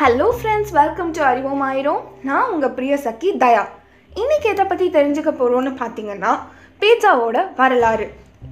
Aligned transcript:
Hello 0.00 0.26
friends 0.38 0.72
welcome 0.76 1.08
to 1.14 1.20
அறிவோம் 1.28 1.62
ஆயிரும் 1.68 2.02
நான் 2.26 2.50
உங்கள் 2.52 2.74
பிரிய 2.74 2.96
சக்கி 3.04 3.28
தயா. 3.40 3.62
இன்றைக்கி 4.20 4.46
எதை 4.50 4.64
பற்றி 4.64 4.86
தெரிஞ்சுக்க 4.96 5.30
போகிறோன்னு 5.40 5.70
பார்த்தீங்கன்னா 5.80 6.32
பீட்சாவோட 6.82 7.38
வரலாறு. 7.60 8.06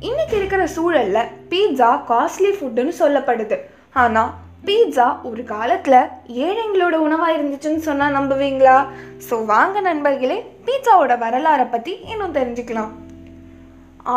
இன்னைக்கு 0.09 0.35
இருக்கிற 0.39 0.63
சூழலில் 0.77 1.29
பீட்சா 1.51 1.91
காஸ்ட்லி 2.09 2.51
ஃபுட்டுன்னு 2.57 2.95
சொல்லப்படுது. 3.03 3.59
ஆனால் 4.05 4.33
பீட்சா 4.67 5.07
ஒரு 5.31 5.45
காலத்தில் 5.53 5.99
ஏழைங்களோட 6.47 6.99
உணவாக 7.07 7.37
இருந்துச்சுன்னு 7.37 7.87
சொன்னால் 7.89 8.17
நம்புவீங்களா? 8.19 8.77
ஸோ 9.29 9.39
வாங்க 9.53 9.87
நண்பர்களே 9.89 10.41
பீட்சாவோட 10.69 11.15
வரலாறை 11.25 11.69
பற்றி 11.77 11.95
இன்னும் 12.13 12.37
தெரிஞ்சுக்கலாம். 12.41 12.93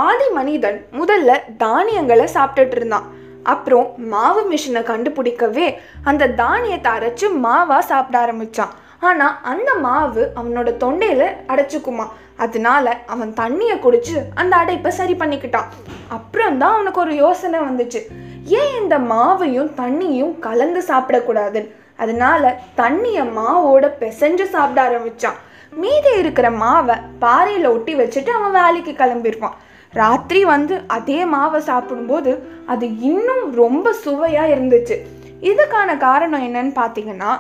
ஆதி 0.07 0.29
மனிதன் 0.39 0.81
முதல்ல 1.01 1.39
தானியங்களை 1.65 2.27
சாப்பிட்டுட்டு 2.37 2.77
இருந்தான். 2.79 3.07
அப்புறம் 3.43 3.93
மாவு 3.97 4.41
மிஷினை 4.51 4.83
கண்டுபிடிக்கவே 4.83 5.75
அந்த 6.03 6.27
தானியத்தை 6.27 6.91
அரைச்சு 6.91 7.27
மாவா 7.43 7.79
சாப்பிட 7.79 8.25
ஆரம்பிச்சான். 8.25 8.73
ஆனா 8.99 9.39
அந்த 9.43 9.73
மாவு 9.73 10.31
அவனோட 10.35 10.69
தொண்டையில 10.83 11.23
அடைச்சுக்குமா. 11.47 12.05
அதனால 12.35 12.97
அவன் 13.05 13.33
தண்ணியை 13.33 13.75
குடிச்சு 13.85 14.17
அந்த 14.35 14.57
அடைப்பை 14.57 14.87
சரி 14.87 15.13
பண்ணிக்கிட்டான். 15.13 15.69
அப்புறம் 16.07 16.57
தான் 16.57 16.73
அவனுக்கு 16.73 16.99
ஒரு 16.99 17.15
யோசனை 17.15 17.59
வந்துச்சு. 17.59 18.01
ஏன் 18.43 18.81
இந்த 18.81 18.99
மாவையும் 18.99 19.71
தண்ணியும் 19.77 20.39
கலந்து 20.39 20.83
சாப்பிடக்கூடாதுன்னு? 20.87 21.71
அதனால 21.97 22.59
தண்ணியை 22.77 23.25
மாவோட 23.37 23.85
பிசைஞ்சு 23.99 24.43
சாப்பிட 24.43 24.89
ஆரம்பிச்சான். 24.89 25.39
மீதி 25.71 26.17
இருக்கிற 26.17 26.49
மாவை 26.49 26.95
பாறையில் 27.19 27.67
ஒட்டி 27.67 27.95
வச்சுட்டு 27.95 28.29
அவன் 28.29 28.51
வேலைக்கு 28.51 28.91
கிளம்பிடுவான் 28.91 29.57
ராத்திரி 29.93 30.41
வந்து 30.45 30.75
அதே 30.87 31.19
மாவை 31.25 31.59
சாப்பிடும்போது 31.67 32.31
அது 32.65 32.85
இன்னும் 33.11 33.45
ரொம்ப 33.61 33.93
சுவையாக 34.03 34.53
இருந்துச்சு. 34.55 34.97
இதுக்கான 35.41 35.97
காரணம் 35.97 36.43
என்னன்னு 36.47 36.73
பார்த்தீங்கன்னா 36.81 37.31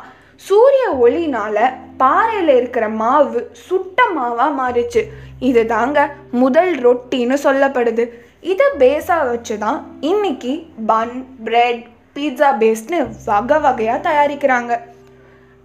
சூரிய 0.47 0.85
ஒளினால 1.05 1.57
பாறையில் 1.97 2.53
இருக்கிற 2.57 2.89
மாவு 3.01 3.39
சுட்ட 3.67 4.03
மாவாக 4.17 4.57
மாறிச்சு. 4.59 5.01
இது 5.49 5.65
தாங்க 5.65 5.99
முதல் 6.43 6.71
ரொட்டின்னு 6.85 7.37
சொல்லப்படுது. 7.45 8.05
இதை 8.51 8.67
பேஸாக 8.83 9.27
வச்சு 9.29 9.57
தான் 9.57 9.79
இன்னைக்கு 10.11 10.53
பன் 10.91 11.15
பிரெட் 11.43 11.83
பீட்சா 12.15 12.49
பேஸ்னு 12.61 12.99
வகை 13.25 13.57
வகையாக 13.65 14.05
தயாரிக்கிறாங்க. 14.07 14.73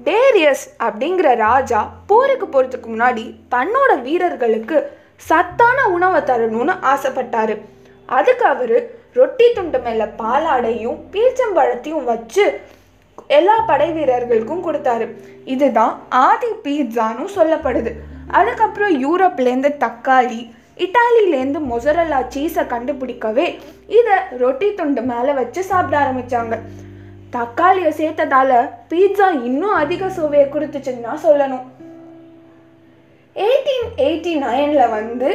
டேரியஸ் 0.01 0.65
அப்படிங்கிற 0.87 1.29
ராஜா 1.37 1.81
போருக்கு 2.07 2.47
போகிறதுக்கு 2.47 2.89
முன்னாடி 2.95 3.25
தன்னோட 3.55 3.91
வீரர்களுக்கு 4.03 4.79
சத்தான 5.21 5.79
உணவை 5.97 6.21
தரணும்னு 6.21 6.75
ஆசைப்பட்டாரு. 6.93 7.55
அதுக்கு 8.07 8.47
அவர் 8.47 8.77
ரொட்டி 9.19 9.47
துண்டு 9.53 9.79
மேலே 9.79 10.07
பாலாடையும் 10.21 10.99
பீச்சம்பழத்தையும் 11.13 12.09
வச்சு 12.11 12.45
எல்லா 13.27 13.57
படை 13.69 13.89
வீரர்களுக்கும் 13.93 14.65
கொடுத்தாரு. 14.67 15.07
இதுதான் 15.45 15.95
ஆதி 16.09 16.51
பீட்சான்னு 16.65 17.27
சொல்லப்படுது. 17.37 17.93
அதுக்கப்புறம் 18.39 18.95
யூரோப்லேருந்து 19.05 19.71
தக்காளி 19.85 20.41
இட்டாலியிலேருந்து 20.85 21.61
மொசரல்லா 21.73 22.21
சீஸை 22.35 22.63
கண்டுபிடிக்கவே 22.73 23.47
இதை 23.99 24.17
ரொட்டி 24.43 24.69
துண்டு 24.75 25.03
மேலே 25.11 25.33
வச்சு 25.41 25.61
சாப்பிட 25.71 25.97
ஆரம்பித்தாங்க 26.05 26.57
தக்காளியை 27.37 27.93
சேர்த்ததால 28.01 28.51
பீட்சா 28.91 29.29
இன்னும் 29.49 29.79
அதிக 29.83 30.09
சுவையை 30.17 30.47
கொடுத்துச்சுன்னு 30.49 31.07
தான் 31.09 31.25
சொல்லணும். 31.25 31.65
எயிட்டீன் 33.37 33.87
எயிட்டி 33.97 34.33
நைனில் 34.39 34.89
வந்து 34.89 35.29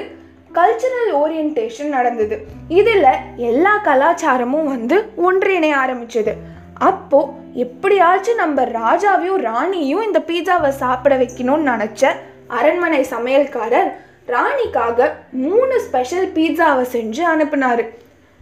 கல்ச்சுரல் 0.54 1.10
ஓரியன்டேஷன் 1.14 1.88
நடந்தது. 1.88 2.46
இதில் 2.68 3.08
எல்லா 3.36 3.82
கலாச்சாரமும் 3.84 4.70
வந்து 4.74 5.12
ஒன்றிணைய 5.18 5.74
ஆரம்பிச்சது. 5.84 6.34
அப்போ 6.74 7.34
எப்படியாச்சும் 7.54 8.36
நம்ம 8.36 8.64
ராஜாவையும் 8.64 9.42
ராணியும் 9.42 10.02
இந்த 10.02 10.20
பீட்சாவை 10.20 10.70
சாப்பிட 10.70 11.16
வைக்கணும்னு 11.18 11.70
நினச்ச 11.72 12.12
அரண்மனை 12.48 13.06
சமையல்காரர் 13.10 13.90
ராணிக்காக 14.28 15.12
மூணு 15.32 15.80
ஸ்பெஷல் 15.80 16.28
பீட்சாவை 16.28 16.86
செஞ்சு 16.92 17.24
அனுப்புனாரு. 17.34 17.86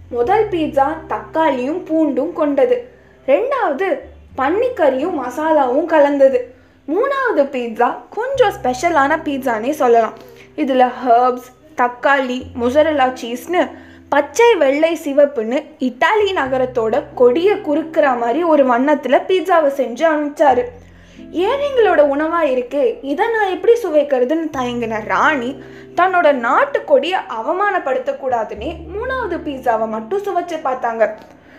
முதல் 0.10 0.46
பீட்சா 0.50 0.88
தக்காளியும் 1.10 1.82
பூண்டும் 1.90 2.34
கொண்டது. 2.34 2.90
ரெண்டாவது 3.28 3.88
பன்னிக்கறியும் 4.38 5.18
மசாலாவும் 5.24 5.86
கலந்தது. 5.86 6.56
மூணாவது 6.92 7.44
பீட்சா 7.54 7.88
கொஞ்சம் 8.10 8.54
ஸ்பெஷலான 8.58 9.14
பீட்ஸானே 9.26 9.70
சொல்லலாம். 9.70 10.14
இதில் 10.56 10.84
ஹர்ப்ஸ் 11.04 11.48
தக்காளி 11.80 12.38
மொசரல்லா 12.62 13.08
சீஸ்னு 13.22 13.62
பச்சை 14.10 14.56
வெள்ளை 14.56 14.92
சிவப்புன்னு 15.04 15.58
இட்டாலி 15.88 16.30
நகரத்தோட 16.40 17.04
கொடியை 17.16 17.56
குறுக்கிற 17.58 18.18
மாதிரி 18.20 18.44
ஒரு 18.44 18.66
வண்ணத்தில் 18.66 19.26
பீட்சாவை 19.30 19.70
செஞ்சு 19.80 20.06
அனுப்பிச்சாரு. 20.12 20.64
ஏழைங்களோட 21.48 22.02
உணவாக 22.14 22.46
இருக்கு? 22.46 22.84
இதை 23.02 23.26
நான் 23.34 23.54
எப்படி 23.56 23.74
சுவைக்கிறதுன்னு 23.84 24.48
தயங்கின 24.58 25.02
ராணி 25.08 25.52
தன்னோட 25.96 26.32
நாட்டு 26.46 26.84
கொடியை 26.84 27.20
அவமானப்படுத்தக்கூடாதுன்னே 27.40 28.72
மூணாவது 28.94 29.40
பீட்சாவை 29.48 29.88
மட்டும் 29.96 30.24
சுவைச்சு 30.28 30.60
பார்த்தாங்க. 30.68 31.10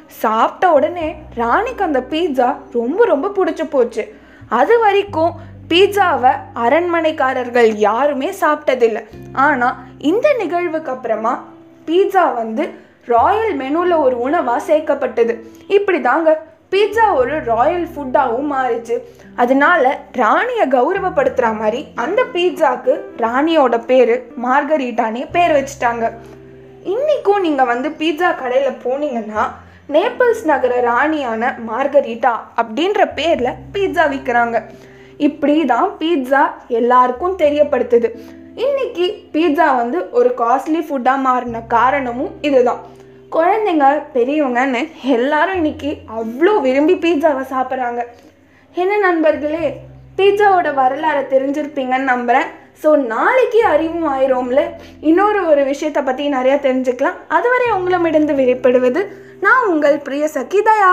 சாப்பிட்ட 0.07 0.71
உடனே 0.79 1.15
ராணிக்கு 1.35 1.85
அந்த 1.85 2.03
பீட்சா 2.11 2.49
ரொம்ப 2.73 3.05
ரொம்ப 3.05 3.29
பிடிச்சி 3.39 3.67
போச்சு. 3.71 4.05
அது 4.49 4.75
வரைக்கும் 4.79 5.33
பீட்சாவை 5.71 6.33
அரண்மனைக்காரர்கள் 6.65 7.71
யாருமே 7.77 8.29
சாப்பிட்டதில்லை. 8.43 9.03
ஆனால் 9.33 9.79
இந்த 10.11 10.27
நிகழ்வுக்கு 10.43 10.93
அப்புறமா 10.95 11.33
பீட்சா 11.89 12.35
வந்து 12.35 12.65
ராயல் 13.05 13.55
மெனுவில் 13.57 13.97
ஒரு 14.05 14.17
உணவாக 14.19 14.61
சேர்க்கப்பட்டது. 14.69 15.35
இப்படி 15.77 16.01
தாங்க 16.01 16.31
பீட்சா 16.73 17.05
ஒரு 17.21 17.35
ராயல் 17.45 17.87
ஃபுட்டாகவும் 17.93 18.51
மாறிச்சு. 18.55 18.97
அதனால 19.43 20.01
ராணியை 20.13 20.67
கௌரவப்படுத்துகிற 20.75 21.57
மாதிரி 21.57 21.81
அந்த 21.95 22.21
பீட்சாக்கு 22.35 22.95
ராணியோட 23.25 23.77
பேர் 23.91 24.15
மார்கரீட்டானே 24.45 25.23
பேர் 25.37 25.55
வச்சுட்டாங்க. 25.59 26.11
இன்றைக்கும் 26.95 27.41
நீங்கள் 27.41 27.71
வந்து 27.73 27.91
பீட்சா 28.01 28.31
கடையில் 28.43 28.83
போனீங்கன்னா 28.85 29.45
நேபிள்ஸ் 29.95 30.43
நகர 30.49 30.73
ராணியான 30.89 31.43
மார்கரீட்டா 31.69 32.33
அப்படின்ற 32.61 33.01
பேரில் 33.19 33.59
பீட்சா 33.75 34.05
விற்கிறாங்க 34.13 34.57
இப்படி 35.27 35.55
தான் 35.71 35.89
பீட்சா 36.01 36.43
எல்லாருக்கும் 36.79 37.39
தெரியப்படுத்துது. 37.43 38.09
இன்னைக்கு 38.67 39.07
பீட்சா 39.35 39.69
வந்து 39.81 39.99
ஒரு 40.19 40.31
காஸ்ட்லி 40.41 40.83
ஃபுட்டாக 40.89 41.25
மாறின 41.27 41.63
காரணமும் 41.77 42.35
இதுதான். 42.49 42.83
குழந்தைங்க 43.37 43.87
பெரியவங்கன்னு 44.17 44.83
எல்லாரும் 45.17 45.59
இன்னைக்கு 45.61 45.91
அவ்வளோ 46.19 46.55
விரும்பி 46.67 46.97
பீட்சாவை 47.05 47.45
சாப்பிட்றாங்க. 47.55 48.03
என்ன 48.83 48.99
நண்பர்களே 49.07 49.67
பீட்சாவோட 50.19 50.69
வரலாறை 50.83 51.25
தெரிஞ்சிருப்பீங்கன்னு 51.35 52.13
நம்புகிறேன் 52.15 52.49
ஸோ 52.83 52.91
நாளைக்கு 53.13 53.61
அறிவும் 53.65 54.09
ஆயிரோம்ல? 54.15 54.63
இன்னொரு 55.01 55.41
ஒரு 55.47 55.65
விஷயத்தை 55.65 56.03
பற்றி 56.03 56.25
நிறையா 56.33 56.57
தெரிஞ்சுக்கலாம். 56.67 57.19
அதுவரை 57.29 57.69
உங்களிடமிருந்து 57.71 58.35
வெளிப்படுவது 58.43 59.03
நான் 59.41 59.67
உங்கள் 59.67 59.99
பிரிய 59.99 60.29
சகிதயா. 60.35 60.93